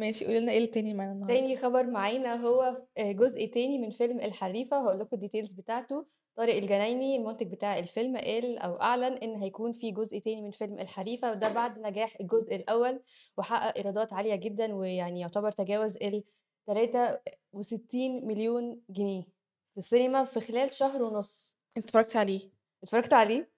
ماشي 0.00 0.24
قولي 0.24 0.40
لنا 0.40 0.52
إيه 0.52 0.64
التاني 0.64 0.94
معانا 0.94 1.12
النهارده؟ 1.12 1.34
تاني 1.34 1.56
خبر 1.56 1.86
معانا 1.86 2.34
هو 2.34 2.82
آآ 2.98 3.12
جزء 3.12 3.46
تاني 3.46 3.78
من 3.78 3.90
فيلم 3.90 4.20
الحريفة، 4.20 4.78
وهاقول 4.78 5.00
لكم 5.00 5.16
الdetails 5.16 5.56
بتاعته. 5.56 6.06
طارق 6.36 6.54
الجنايني 6.54 7.16
المنتج 7.16 7.46
بتاع 7.46 7.78
الفيلم 7.78 8.16
قال 8.16 8.58
أو 8.58 8.80
أعلن 8.80 9.12
إن 9.12 9.34
هيكون 9.34 9.72
في 9.72 9.90
جزء 9.90 10.18
تاني 10.18 10.42
من 10.42 10.50
فيلم 10.50 10.78
الحريفة، 10.78 11.30
وده 11.30 11.48
بعد 11.48 11.78
نجاح 11.78 12.16
الجزء 12.20 12.56
الأول، 12.56 13.00
وحقق 13.38 13.76
إيرادات 13.76 14.12
عالية 14.12 14.34
جدًا، 14.34 14.74
ويعني 14.74 15.20
يعتبر 15.20 15.52
تجاوز 15.52 15.96
ال63 15.96 17.94
مليون 18.22 18.82
جنيه 18.90 19.22
في 19.72 19.78
السينما 19.78 20.24
في 20.24 20.40
خلال 20.40 20.70
شهر 20.70 21.02
ونُص. 21.02 21.56
أنتِ 21.76 21.84
اتفرجتِ 21.84 22.16
عليه؟ 22.16 22.50
اتفرجت 22.82 23.12
عليه،. 23.12 23.50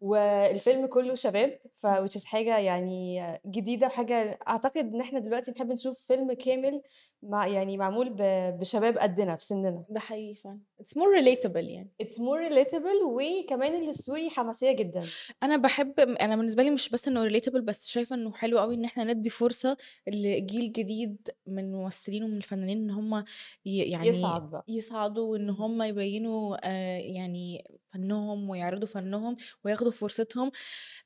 والفيلم 0.00 0.86
كله 0.86 1.14
شباب، 1.14 1.58
ف 1.76 1.86
إمم. 1.86 2.06
which 2.06 2.10
is 2.10 2.24
حاجة 2.24 2.58
يعني 2.58 3.20
جديدة 3.46 3.86
وحاجة 3.86 4.38
أعتقد 4.48 4.94
إن 4.94 5.00
إحنا 5.00 5.18
دلوقتي 5.18 5.50
نحب 5.50 5.72
نشوف 5.72 6.00
فيلم 6.00 6.32
كامل 6.32 6.82
مع 7.22 7.46
يعني 7.46 7.76
معمول 7.76 8.14
بشباب 8.60 8.98
قدنا 8.98 9.36
في 9.36 9.44
سننا. 9.44 9.84
ده 9.90 10.00
حقيقي 10.00 10.34
فعلًا. 10.34 10.58
it's 10.82 10.94
more 10.94 11.20
relatable 11.22 11.56
يعني. 11.56 11.88
it's 12.02 12.14
more 12.16 12.50
relatable 12.50 13.02
وكمان 13.04 13.92
الstory 13.92 14.32
حماسية 14.32 14.72
جدًا. 14.72 15.04
أنا 15.42 15.56
باحب 15.56 16.00
م 16.00 16.16
أنا 16.16 16.36
بالنسبة 16.36 16.62
لي 16.62 16.70
مش 16.70 16.88
بس 16.90 17.08
إنه 17.08 17.28
relatable 17.28 17.60
بس 17.60 17.86
شايفة 17.88 18.16
إنه 18.16 18.32
حلو 18.32 18.58
أوي 18.58 18.74
إن 18.74 18.84
إحنا 18.84 19.04
ندّي 19.04 19.30
فرصة 19.30 19.76
لجيل 20.08 20.72
جديد 20.72 21.30
من 21.46 21.64
الممثلين 21.64 22.24
ومن 22.24 22.36
الفنانين 22.36 22.78
إن 22.78 22.90
هم 22.90 23.24
ي 23.66 23.78
يعني 23.78 24.06
يصعد 24.08 24.50
بقى. 24.50 24.64
يصعدوا 24.68 25.36
إمم. 25.36 25.50
هم 25.50 25.82
يبيّنوا 25.82 26.56
آآ 26.64 26.98
يعني 26.98 27.64
فنّهم 27.94 28.50
ويعرضوا 28.50 28.86
فنّهم 28.88 29.36
وياخدوا 29.64 29.92
فرصتهم 29.92 30.50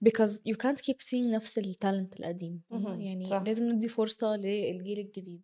because 0.08 0.40
you 0.48 0.54
can't 0.56 0.78
keep 0.80 0.96
seeing 1.02 1.28
نفس 1.28 1.58
الtalent 1.60 2.20
القديم، 2.20 2.62
يعني 3.00 3.24
صح. 3.26 3.42
لازم 3.46 3.68
ندّي 3.68 3.88
فرصة 3.88 4.36
للجيل 4.36 4.98
الجديد. 4.98 5.42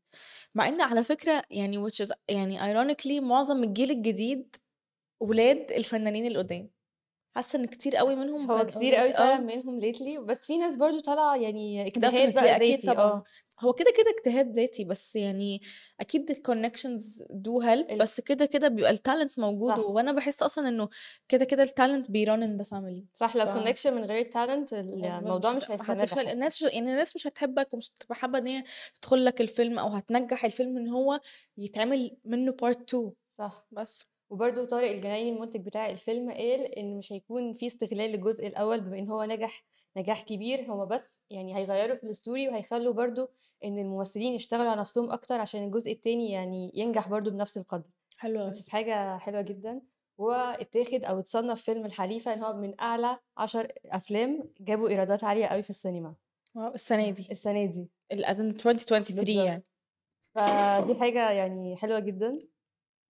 مع 0.54 0.68
إن 0.68 0.80
على 0.80 1.04
فكرة 1.04 1.42
يعني 1.50 1.88
which 1.88 2.04
is 2.06 2.12
يعني 2.28 2.58
ironically 2.60 3.22
معظم 3.22 3.62
الجيل 3.64 3.90
الجديد 3.90 4.56
ولاد 5.20 5.72
الفنانين 5.72 6.26
القدام. 6.26 6.70
حاسة 7.38 7.58
إن 7.58 7.66
كتير 7.66 8.00
أوي 8.00 8.14
منهم 8.16 8.50
هو 8.50 8.66
كتير 8.66 9.00
أوي 9.02 9.12
فعلًا 9.12 9.34
آه. 9.34 9.38
منهم 9.38 9.80
lately 9.80 10.20
بس 10.20 10.46
في 10.46 10.58
ناس 10.58 10.76
برضه 10.76 11.00
طالعة 11.00 11.36
يعني 11.36 11.86
اجتهاد 11.86 12.34
بقى 12.34 12.58
ذاتي، 12.58 12.86
طبعًا. 12.86 12.96
آه. 13.04 13.24
هو 13.60 13.72
كده، 13.72 13.92
كده 13.98 14.10
اجتهاد 14.18 14.52
ذاتي، 14.58 14.84
بس 14.84 15.16
يعني 15.16 15.60
أكيد 16.00 16.32
الconnections 16.32 17.22
do 17.22 17.64
help 17.64 17.90
ال 17.92 17.98
بس 17.98 18.20
كده، 18.20 18.46
كده 18.46 18.68
بيبقى 18.68 18.96
الtalent 18.96 19.38
موجود، 19.38 19.72
صح. 19.72 19.78
وأنا 19.78 20.12
باحس 20.12 20.42
أصلًا 20.42 20.68
إنه 20.68 20.88
كده، 21.28 21.44
كده 21.44 21.64
الtalent 21.64 22.04
بيrun 22.06 22.40
in 22.42 22.62
the 22.62 22.68
family. 22.70 23.02
صح، 23.14 23.36
لو 23.36 23.46
connection 23.46 23.86
من 23.86 24.04
غير 24.04 24.30
talent 24.30 24.72
ال 24.72 24.98
م 25.00 25.02
م 25.02 25.04
الموضوع 25.04 25.52
مش 25.52 25.70
هيستمر 25.70 26.06
حتى. 26.06 26.32
الناس 26.32 26.62
مش 26.62 26.72
يعني 26.72 26.78
الناس 26.92 27.16
مش 27.16 27.26
هتحبك 27.26 27.74
ومش 27.74 27.90
هتبقى 27.98 28.14
حابة 28.14 28.38
إن 28.38 28.46
هي 28.46 28.64
تدخل 29.00 29.24
لك 29.24 29.40
الفيلم 29.40 29.78
أو 29.78 29.88
هتنجّح 29.88 30.44
الفيلم 30.44 30.76
إن 30.78 30.88
هو 30.88 31.20
يتعمل 31.58 32.16
منه 32.24 32.52
part 32.62 32.76
2 32.82 33.12
صح. 33.38 33.66
بس. 33.72 34.17
وبرضه 34.30 34.64
طارق 34.64 34.90
الجنايني 34.90 35.30
المنتج 35.30 35.60
بتاع 35.66 35.90
الفيلم 35.90 36.30
قال 36.30 36.60
إن 36.78 36.98
مش 36.98 37.12
هيكون 37.12 37.52
في 37.52 37.66
استغلال 37.66 38.10
للجزء 38.10 38.46
الأول 38.46 38.80
بما 38.80 38.98
إن 38.98 39.08
هو 39.10 39.24
نجح 39.24 39.64
نجاح 39.96 40.22
كبير، 40.22 40.72
هو 40.72 40.86
بس 40.86 41.20
يعني 41.30 41.56
هيغيّروا 41.56 41.96
في 41.96 42.14
الstory 42.14 42.52
وهيخلّوا 42.52 42.92
برضه 42.92 43.28
إن 43.64 43.78
الممثلين 43.78 44.34
يشتغلوا 44.34 44.70
على 44.70 44.80
نفسهم 44.80 45.10
أكتر 45.12 45.40
عشان 45.40 45.64
الجزء 45.64 45.92
التاني 45.92 46.30
يعني 46.32 46.70
ينجح 46.74 47.08
برضه 47.08 47.30
بنفس 47.30 47.58
القدر. 47.58 47.90
حلو 48.20 48.40
which 48.50 48.54
أوي. 48.54 48.62
is 48.66 48.68
حاجة 48.70 49.18
حلوة 49.18 49.40
جدًا. 49.42 49.82
هو 50.20 50.32
اتاخد 50.32 51.04
أو 51.04 51.18
اتصنف 51.18 51.62
فيلم 51.62 51.86
الحريفة 51.86 52.32
إن 52.34 52.42
هو 52.44 52.52
من 52.54 52.80
أعلى 52.80 53.18
10 53.38 53.68
أفلام 53.86 54.50
جابوا 54.60 54.88
إيرادات 54.88 55.24
عالية 55.24 55.46
أوي 55.46 55.62
في 55.62 55.70
السينما. 55.70 56.14
واو! 56.54 56.74
السنة 56.74 57.10
دي. 57.10 57.28
السنة 57.30 57.64
دي. 57.64 57.90
ال 58.12 58.24
as 58.26 58.36
in 58.38 58.40
2023 58.40 59.16
بالضبط. 59.16 59.46
يعني. 59.46 59.64
فدي 60.34 60.94
حاجة 61.00 61.30
يعني 61.30 61.76
حلوة 61.76 61.98
جدًا. 62.00 62.38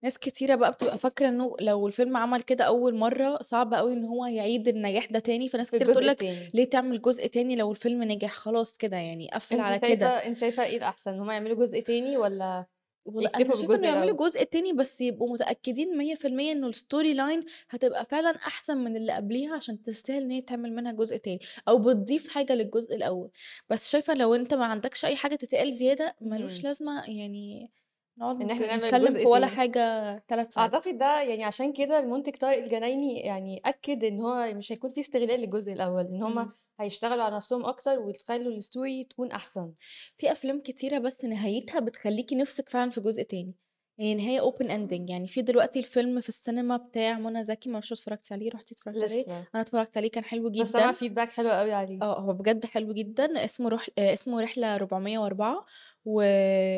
ناس 0.03 0.17
كتيرة 0.19 0.55
بقى 0.55 0.71
بتبقى 0.71 0.97
فاكرة 0.97 1.29
إنه 1.29 1.55
لو 1.61 1.87
الفيلم 1.87 2.17
عمل 2.17 2.41
كده 2.41 2.63
أول 2.63 2.95
مرّة 2.95 3.41
صعب 3.41 3.73
أوي 3.73 3.93
إن 3.93 4.05
هو 4.05 4.25
يعيد 4.25 4.67
النجاح 4.67 5.05
ده 5.11 5.19
تاني، 5.19 5.49
فناس 5.49 5.71
في 5.71 5.77
الجزء 5.77 5.85
بتقول 5.85 6.07
لك 6.07 6.23
التاني. 6.23 6.53
ليه 6.53 6.69
تعمل 6.69 7.01
جزء 7.01 7.27
تاني 7.27 7.55
لو 7.55 7.71
الفيلم 7.71 8.03
نجح، 8.03 8.33
خلاص 8.35 8.77
كده 8.77 8.97
يعني 8.97 9.29
قفّل 9.31 9.59
على 9.59 9.79
كده. 9.79 10.07
أنتِ 10.25 10.37
شايفة 10.37 10.63
إيه 10.63 10.77
الأحسن، 10.77 11.13
إن 11.13 11.19
هم 11.19 11.31
يعملوا 11.31 11.55
جزء 11.57 11.79
تاني 11.79 12.17
والّا 12.17 12.65
والله 13.05 13.29
أنا 13.35 13.43
يكتفوا 13.43 13.55
بالجزء 13.55 13.83
يعملوا؟ 13.85 14.17
جزء 14.17 14.43
تاني 14.43 14.73
بس 14.73 15.01
يبقوا 15.01 15.33
متأكدين 15.33 15.97
100% 15.97 16.51
إنه 16.51 16.71
الstory 16.71 17.15
line 17.17 17.45
هتبقى 17.69 18.05
فعلًا 18.05 18.29
أحسن 18.29 18.77
من 18.77 18.95
اللي 18.97 19.13
قبليها 19.13 19.55
عشان 19.55 19.81
تستاهل 19.83 20.21
إن 20.23 20.31
هي 20.31 20.37
يتعمل 20.37 20.73
منها 20.73 20.91
جزء 20.91 21.17
تاني، 21.17 21.39
أو 21.67 21.79
بتضيف 21.79 22.27
حاجة 22.27 22.53
للجزء 22.55 22.95
الأول. 22.95 23.31
بس 23.69 23.91
شايفة 23.91 24.13
لو 24.13 24.35
أنت 24.35 24.53
ما 24.53 24.65
عندكش 24.65 25.05
أي 25.05 25.15
حاجة 25.15 25.35
تتقال 25.35 25.73
زيادة 25.73 26.15
ما 26.21 26.35
لوش 26.35 26.63
اهم. 26.63 26.65
لازمة 26.65 27.03
يعني 27.09 27.71
نقعد 28.19 28.41
إن 28.41 28.51
إحنا 28.51 28.67
نعمل 28.67 28.81
نتكلم 28.85 28.97
جزء 28.99 29.19
في 29.19 29.27
ولا 29.27 29.47
تاني. 29.47 29.47
حاجة 29.47 29.79
3 30.27 30.51
ساعات. 30.51 30.71
أعتقد 30.75 30.97
ده 30.97 31.21
يعني 31.21 31.43
عشان 31.43 31.73
كده 31.73 31.99
المنتج 31.99 32.35
طارق 32.35 32.57
الجنايني 32.57 33.19
يعني 33.19 33.61
أكد 33.65 34.03
إن 34.03 34.21
هو 34.21 34.53
مش 34.55 34.71
هيكون 34.71 34.91
في 34.91 34.99
استغلال 35.01 35.39
للجزء 35.39 35.73
الأول، 35.73 36.05
إن 36.05 36.23
هم 36.23 36.39
إمم. 36.39 36.51
هيشتغلوا 36.79 37.23
على 37.23 37.35
نفسهم 37.35 37.65
أكتر 37.65 37.99
ويخلّوا 37.99 38.59
الstory 38.61 39.07
تكون 39.09 39.31
أحسن. 39.31 39.73
في 40.17 40.31
أفلام 40.31 40.61
كتيرة 40.61 40.97
بس 40.99 41.25
نهايتها 41.25 41.79
بتخلّيكِ 41.79 42.33
نِفْسِك 42.33 42.69
فعلًا 42.69 42.91
في 42.91 43.01
جزء 43.01 43.23
تاني. 43.23 43.55
يعني 43.97 44.15
نهاية 44.15 44.41
open 44.41 44.65
ending 44.65 45.09
يعني 45.09 45.27
في 45.27 45.41
دلوقتي 45.41 45.79
الفيلم 45.79 46.21
في 46.21 46.29
السينما 46.29 46.77
بتاع 46.77 47.19
منى 47.19 47.43
زكي 47.43 47.69
ما 47.69 47.75
أعرفش 47.75 47.91
اتفرجتي 47.91 48.33
عليه 48.33 48.49
رحتي 48.51 48.73
اتفرجتي 48.75 49.05
عليه 49.05 49.25
لسه 49.25 49.47
أنا 49.55 49.61
اتفرجت 49.63 49.97
عليه 49.97 50.11
كان 50.11 50.23
حلو 50.23 50.49
بس 50.57 50.67
سامعة 50.71 50.91
جدا 50.91 50.93
feedback 50.93 51.31
حلو 51.31 51.49
قوي 51.51 51.73
عليه 51.73 52.03
آه 52.03 52.19
هو 52.21 52.33
بجد 52.33 52.65
حلو 52.65 52.93
جدا 52.93 53.45
اسمه 53.45 53.69
روح 53.69 53.87
آه، 53.97 54.13
اسمه 54.13 54.41
رحلة 54.41 54.75
404 54.75 55.65
و... 56.09 56.21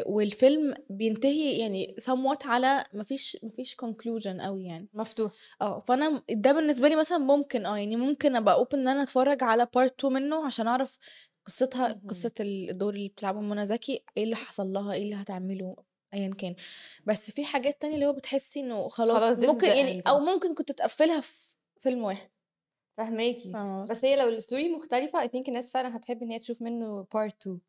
والفيلم 0.06 0.76
بينتهي 0.90 1.58
يعني 1.58 1.96
somewhat 2.02 2.46
على 2.46 2.84
مفيش 2.94 3.38
مفيش 3.44 3.76
conclusion 3.76 4.42
قوي 4.42 4.66
يعني 4.66 4.88
مفتوح 4.94 5.32
آه 5.62 5.80
فأنا 5.88 6.24
ده 6.30 6.52
بالنسبة 6.52 6.88
لي 6.90 6.96
مثلا 6.96 7.18
ممكن 7.18 7.66
آه 7.66 7.78
يعني 7.78 7.96
ممكن 7.96 8.36
أبقى 8.36 8.54
open 8.54 8.80
إن 8.80 8.88
أنا 8.88 9.04
أتفرج 9.04 9.44
على 9.44 9.68
part 9.76 10.00
2 10.06 10.14
منه 10.14 10.46
عشان 10.46 10.68
أعرف 10.68 10.98
قصتها 11.46 11.88
مهم. 11.88 12.08
قصة 12.08 12.32
الدور 12.40 12.94
اللي 12.94 13.10
بتلعبه 13.10 13.40
منى 13.40 13.66
زكي 13.66 14.04
إيه 14.18 14.24
اللي 14.24 14.36
حصل 14.36 14.68
لها 14.74 14.94
إيه 14.94 15.04
اللي 15.04 15.16
هتعمله 15.16 15.76
ايا 16.14 16.30
كان 16.30 16.56
بس 17.06 17.32
في 17.32 17.46
حاجات 17.46 17.82
تانية 17.82 17.96
اللي 17.96 18.06
هو 18.06 18.14
بتحسي 18.14 18.60
إنه 18.60 18.90
خلاص 18.90 19.22
خلاص 19.22 19.40
ممكن 19.40 19.68
يعني. 19.68 20.02
أو 20.08 20.20
ممكن 20.20 20.56
كنت 20.56 20.72
تقفلها 20.72 21.22
في 21.22 21.54
فيلم 21.82 22.04
واحد 22.04 22.30
فهماكي 22.98 23.52
بس؟ 23.90 24.06
هي 24.06 24.16
لو 24.16 24.30
ال 24.30 24.36
story 24.36 24.70
مختلفة 24.70 25.28
I 25.28 25.30
think 25.30 25.44
الناس 25.48 25.72
فعلا 25.72 25.98
هتحب 25.98 26.24
إن 26.24 26.32
هي 26.32 26.40
تشوف 26.40 26.62
منه 26.62 27.04
part 27.04 27.32
2 27.42 27.60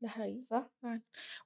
ده 0.00 0.08
حقيقي. 0.08 0.42
صح؟ 0.50 0.70
فعلا. 0.82 1.00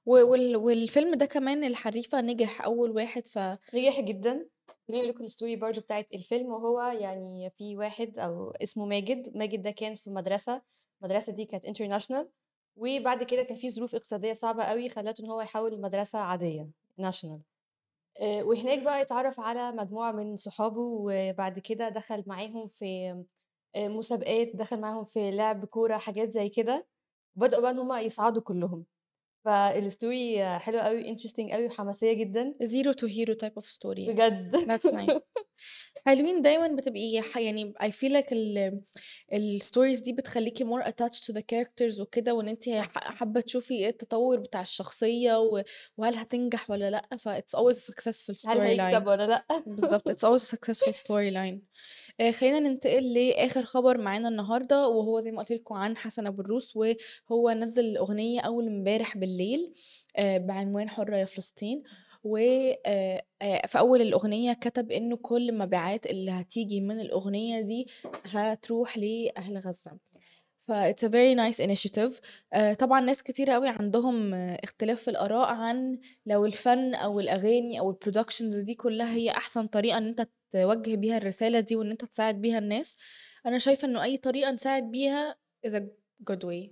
و- 0.05 0.31
وال... 0.31 0.55
والفيلم 0.55 1.15
ده 1.15 1.25
كمان 1.25 1.63
الحريفة 1.63 2.21
نجح 2.21 2.61
أول 2.61 2.91
واحد 2.91 3.27
ف 3.27 3.37
نجح 3.73 3.99
جدا. 4.01 4.49
خليني 4.87 5.01
أقول 5.03 5.09
لكم 5.15 5.23
ال 5.23 5.28
story 5.28 5.55
برضو 5.55 5.81
بتاعت 5.81 6.07
الفيلم 6.13 6.45
وهو 6.51 6.81
يعني 6.81 7.49
في 7.57 7.77
واحد 7.77 8.19
أو 8.19 8.51
اسمه 8.51 8.85
ماجد. 8.85 9.37
ماجد 9.37 9.61
ده 9.61 9.71
كان 9.71 9.95
في 9.95 10.09
مدرسة. 10.09 10.61
المدرسة 11.01 11.33
دي 11.33 11.45
كانت 11.45 11.65
international 11.65 12.29
وبعد 12.75 13.23
كده 13.23 13.43
كان 13.43 13.57
في 13.57 13.69
ظروف 13.69 13.95
اقتصادية 13.95 14.33
صعبة 14.33 14.63
قوي 14.63 14.89
خلته 14.89 15.21
إن 15.23 15.29
هو 15.29 15.41
يحول 15.41 15.73
لمدرسة 15.73 16.19
عادية 16.19 16.69
national 16.97 17.41
وهناك 18.21 18.79
بقى 18.81 19.01
اتعرف 19.01 19.39
على 19.39 19.71
مجموعة 19.71 20.11
من 20.11 20.35
صحابه 20.37 20.79
وبعد 20.81 21.59
كده 21.59 21.89
دخل 21.89 22.23
معاهم 22.27 22.67
في 22.67 23.23
آه، 23.75 23.87
مسابقات 23.87 24.51
دخل 24.55 24.79
معاهم 24.81 25.03
في 25.03 25.31
لعب 25.31 25.65
كورة 25.65 25.97
حاجات 25.97 26.29
زي 26.29 26.49
كده. 26.49 26.87
وبدأوا 27.35 27.61
بقى 27.61 27.71
إن 27.71 27.79
هم 27.79 27.93
يصعدوا 27.93 28.41
كلهم. 28.41 28.85
فال 29.45 29.78
story 29.78 30.59
حلوة 30.59 30.81
قوي 30.81 31.09
interesting 31.09 31.51
قوي 31.51 31.65
وحماسية 31.65 32.13
جدا. 32.13 32.55
zero 32.61 32.91
to 32.91 33.07
hero 33.07 33.33
type 33.33 33.53
of 33.55 33.65
story 33.65 34.13
بجد. 34.13 34.55
That's 34.55 34.91
nice. 34.91 35.19
حلوين 36.07 36.41
دايما 36.41 36.67
بتبقي 36.67 37.21
يعني 37.35 37.73
I 37.83 37.87
feel 37.87 38.11
like 38.11 38.31
ال 38.31 38.81
الستوريز 39.33 39.99
دي 39.99 40.13
بتخليكي 40.13 40.65
more 40.65 40.83
attached 40.85 41.23
to 41.25 41.33
the 41.33 41.41
characters 41.41 41.99
وكده 41.99 42.33
وإن 42.33 42.47
انت 42.47 42.69
حابة 42.95 43.41
تشوفي 43.41 43.73
إيه 43.73 43.89
التطور 43.89 44.39
بتاع 44.39 44.61
الشخصية 44.61 45.37
وهل 45.97 46.15
هتنجح 46.15 46.69
ولا 46.69 46.89
لأ. 46.89 47.17
ف 47.17 47.29
it's 47.29 47.59
always 47.59 47.77
a 47.77 47.91
successful 47.91 48.47
هل 48.47 48.57
storyline. 48.57 48.81
هيكسب 48.81 49.07
ولا 49.07 49.27
لأ؟ 49.27 49.45
بالظبط 49.67 50.09
it's 50.09 50.27
always 50.27 50.43
a 50.43 50.51
successful 50.55 50.93
storyline. 50.93 51.59
آه 52.21 52.31
خلينا 52.31 52.59
ننتقل 52.59 53.13
لآخر 53.13 53.65
خبر 53.65 53.97
معانا 53.97 54.27
النهارده 54.27 54.87
وهو 54.87 55.21
زي 55.21 55.31
ما 55.31 55.39
قلت 55.39 55.51
لكم 55.51 55.75
عن 55.75 55.97
حسن 55.97 56.27
أبو 56.27 56.41
الروس 56.41 56.77
وهو 56.77 57.51
نزل 57.51 57.97
أغنية 57.97 58.39
أول 58.41 58.67
امبارح 58.67 59.17
بالليل 59.17 59.73
آه 60.17 60.37
بعنوان 60.37 60.89
حرة 60.89 61.17
يا 61.17 61.25
فلسطين. 61.25 61.83
وفي 62.23 63.79
أول 63.79 64.01
الأغنية 64.01 64.53
كتب 64.53 64.91
إنه 64.91 65.17
كل 65.17 65.49
المبيعات 65.49 66.05
اللي 66.05 66.31
هتيجي 66.31 66.81
من 66.81 66.99
الأغنية 66.99 67.61
دي 67.61 67.87
هتروح 68.25 68.97
لأهل 68.97 69.57
غزة. 69.57 69.91
ف 70.59 70.71
it's 70.71 71.03
a 71.07 71.09
very 71.09 71.35
nice 71.35 71.59
initiative. 71.67 72.19
آه، 72.53 72.73
طبعا 72.73 73.01
ناس 73.01 73.23
كتير 73.23 73.51
قوي 73.51 73.67
عندهم 73.69 74.33
آه، 74.33 74.59
اختلاف 74.63 75.01
في 75.01 75.09
الآراء 75.09 75.47
عن 75.49 75.99
لو 76.25 76.45
الفن 76.45 76.95
أو 76.95 77.19
الأغاني 77.19 77.79
أو 77.79 77.89
ال 77.89 77.95
productions 77.95 78.55
دي 78.57 78.75
كلها 78.75 79.13
هي 79.13 79.31
أحسن 79.31 79.67
طريقة 79.67 79.97
إن 79.97 80.07
أنت 80.07 80.27
توجه 80.51 80.95
بيها 80.95 81.17
الرسالة 81.17 81.59
دي 81.59 81.75
وإن 81.75 81.91
أنت 81.91 82.05
تساعد 82.05 82.41
بيها 82.41 82.57
الناس 82.57 82.97
أنا 83.45 83.57
شايفة 83.57 83.87
إنه 83.87 84.03
أي 84.03 84.17
طريقة 84.17 84.51
نساعد 84.51 84.91
بيها 84.91 85.35
is 85.67 85.71
a 85.71 85.81
good 86.31 86.43
way. 86.45 86.71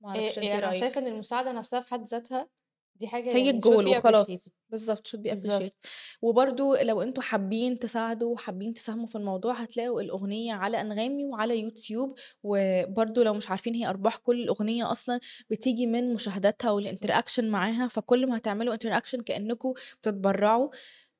معرفش 0.00 0.38
إيه 0.38 0.52
أنا 0.58 0.68
رأيك. 0.68 0.80
شايفة 0.80 1.00
إن 1.00 1.06
المساعدة 1.06 1.52
نفسها 1.52 1.80
في 1.80 1.90
حد 1.90 2.04
ذاتها 2.08 2.48
دي 2.96 3.06
حاجة 3.08 3.24
هي 3.30 3.38
يعني 3.38 3.50
الجول 3.50 3.86
وخلاص. 3.88 4.26
بالظبط 4.68 5.16
بالظبط. 5.16 5.62
appreciated. 5.62 5.72
وبرضو 6.22 6.74
لو 6.76 7.02
أنتوا 7.02 7.22
حابين 7.22 7.78
تساعدوا 7.78 8.32
وحابين 8.32 8.74
تساهموا 8.74 9.06
في 9.06 9.16
الموضوع 9.18 9.54
هتلاقوا 9.54 10.00
الأغنية 10.00 10.52
على 10.52 10.80
أنغامي 10.80 11.24
وعلى 11.24 11.60
يوتيوب 11.60 12.14
وبرضو 12.42 13.22
لو 13.22 13.34
مش 13.34 13.50
عارفين 13.50 13.74
هي 13.74 13.86
أرباح 13.88 14.16
كل 14.16 14.40
الأغنية 14.42 14.90
أصلا 14.90 15.20
بتيجي 15.50 15.86
من 15.86 16.14
مشاهداتها 16.14 16.70
وال 16.70 16.82
interaction 16.82 17.48
معاها 17.50 17.88
فكل 17.88 18.26
ما 18.26 18.36
هتعملوا 18.36 18.74
interaction 18.74 19.20
كأنكم 19.22 19.72
بتتبرعوا. 20.00 20.68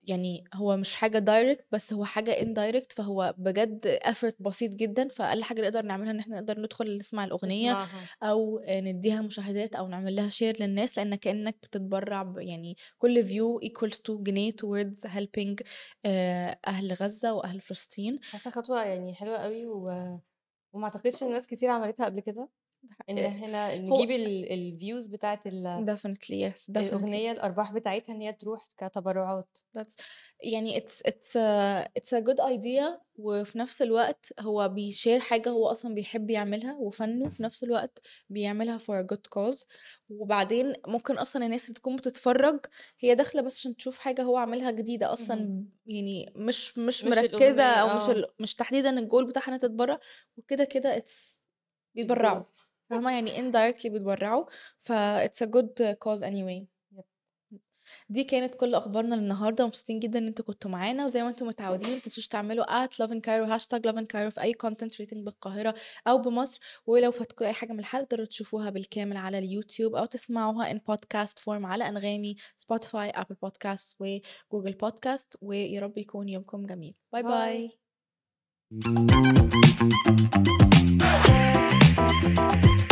يعني 0.08 0.44
هو 0.54 0.76
مش 0.76 0.94
حاجة 0.94 1.18
direct 1.18 1.66
بس 1.72 1.92
هو 1.92 2.04
حاجة 2.04 2.32
indirect 2.32 2.94
فهو 2.96 3.34
بجد 3.38 3.98
effort 4.04 4.42
بسيط 4.42 4.70
جدا. 4.74 5.08
فأقل 5.08 5.42
حاجة 5.42 5.62
نقدر 5.62 5.82
نعملها 5.82 6.10
إن 6.10 6.18
إحنا 6.18 6.40
نقدر 6.40 6.60
ندخل 6.60 6.98
نسمع 6.98 7.24
الأغنية 7.24 7.70
نسمعها. 7.72 8.08
أو 8.22 8.60
نديها 8.68 9.22
مشاهدات 9.22 9.74
أو 9.74 9.88
نعمل 9.88 10.16
لها 10.16 10.28
share 10.28 10.56
للناس 10.62 10.98
لأن 10.98 11.14
كأنك 11.14 11.56
بتتبرع 11.62 12.34
يعني 12.38 12.76
كل 12.98 13.24
view 13.26 13.60
equals 13.60 13.96
to 14.08 14.10
جنيه 14.10 14.50
towards 14.52 15.08
helping 15.08 15.54
آه، 16.06 16.58
أهل 16.66 16.92
غزة 16.92 17.32
وأهل 17.34 17.60
فلسطين. 17.60 18.18
حاسة 18.22 18.50
خطوة 18.50 18.84
يعني 18.84 19.14
حلوة 19.14 19.36
قوي 19.36 19.66
و... 19.66 19.88
وما 20.72 20.84
أعتقدش 20.84 21.22
إن 21.22 21.32
ناس 21.32 21.46
كتير 21.46 21.70
عملتها 21.70 22.04
قبل 22.06 22.20
كده. 22.20 22.48
إن 23.10 23.18
آه، 23.18 23.28
هنا 23.28 23.76
نجيب 23.76 24.10
الفيوز 24.10 25.06
بتاعت 25.06 25.46
ال- 25.46 25.96
definitely 25.98 26.52
yes 26.52 26.60
definitely. 26.72 26.76
الأغنية 26.78 27.32
الأرباح 27.32 27.72
بتاعتها 27.72 28.12
إن 28.14 28.20
هي 28.20 28.32
تروح 28.32 28.66
كتبرعات. 28.78 29.58
That's 29.78 29.94
يعني 30.42 30.80
it's 30.80 31.02
it's 31.08 31.36
a, 31.36 31.88
it's 31.98 32.18
a 32.18 32.22
good 32.24 32.40
idea 32.40 33.00
وفي 33.16 33.58
نفس 33.58 33.82
الوقت 33.82 34.32
هو 34.40 34.68
بيشير 34.68 35.20
حاجة 35.20 35.48
هو 35.50 35.66
أصلا 35.66 35.94
بيحب 35.94 36.30
يعملها 36.30 36.76
وفنه 36.76 37.28
في 37.28 37.42
نفس 37.42 37.64
الوقت 37.64 38.00
بيعملها 38.30 38.78
for 38.78 39.04
a 39.04 39.06
good 39.14 39.28
cause. 39.38 39.66
وبعدين 40.10 40.72
ممكن 40.86 41.18
أصلا 41.18 41.44
الناس 41.46 41.64
اللي 41.64 41.74
تكون 41.74 41.96
بتتفرج 41.96 42.66
هي 43.00 43.14
داخلة 43.14 43.42
بس 43.42 43.58
عشان 43.58 43.76
تشوف 43.76 43.98
حاجة 43.98 44.22
هو 44.22 44.36
عاملها 44.36 44.70
جديدة 44.70 45.06
مهم. 45.06 45.12
أصلا 45.12 45.64
يعني 45.86 46.32
مش 46.36 46.78
مش 46.78 47.04
مش 47.04 47.18
الأغنية 47.18 47.62
أو 47.62 47.96
مش 47.96 48.16
ال... 48.16 48.26
مش 48.40 48.54
تحديدا 48.54 48.98
الجول 48.98 49.26
بتاعها 49.26 49.48
إنها 49.48 49.58
تتبرع. 49.58 50.00
وكده 50.36 50.64
كده 50.64 50.98
it's 50.98 51.44
بيتبرعوا. 51.94 52.42
فاهمة 52.90 53.12
يعني 53.12 53.36
indirectly 53.36 53.86
بيتبرعوا 53.86 54.44
ف 54.78 54.92
it's 55.24 55.46
a 55.46 55.50
good 55.50 55.94
cause 56.04 56.22
anyway. 56.22 56.64
دي 58.08 58.24
كانت 58.24 58.54
كل 58.54 58.74
أخبارنا 58.74 59.14
للنهاردة. 59.14 59.66
مبسوطين 59.66 60.00
جدا 60.00 60.18
إن 60.18 60.26
أنتوا 60.26 60.44
كنتوا 60.44 60.70
معانا 60.70 61.04
وزي 61.04 61.22
ما 61.22 61.28
أنتم 61.28 61.46
متعودين 61.46 61.92
ما 61.92 61.98
تنسوش 61.98 62.28
تعملوا 62.28 62.86
love 62.86 63.10
in 63.10 63.20
Cairo 63.26 63.50
hashtag 63.50 63.88
love 63.88 64.00
in 64.00 64.04
Cairo 64.04 64.28
في 64.28 64.40
أي 64.40 64.54
content 64.66 64.92
rating 65.02 65.18
بالقاهرة 65.18 65.74
أو 66.06 66.18
بمصر. 66.18 66.60
ولو 66.86 67.10
فاتكم 67.10 67.44
أي 67.44 67.52
حاجة 67.52 67.72
من 67.72 67.78
الحلقة 67.78 68.04
تقدروا 68.04 68.26
تشوفوها 68.26 68.70
بالكامل 68.70 69.16
على 69.16 69.38
اليوتيوب 69.38 69.94
أو 69.94 70.04
تسمعوها 70.04 70.72
in 70.72 70.76
podcast 70.76 71.40
form 71.40 71.64
على 71.64 71.88
أنغامي 71.88 72.36
سبوتيفاي 72.56 73.10
Apple 73.10 73.34
Podcast 73.42 73.96
و 74.00 74.11
Google 74.11 74.72
Podcast 74.72 75.36
ويا 75.40 75.80
رب 75.80 75.98
يكون 75.98 76.28
يومكم 76.28 76.66
جميل. 76.66 76.94
bye 77.12 77.22
bye 77.22 77.70
باي 78.70 80.73
Música 81.96 82.83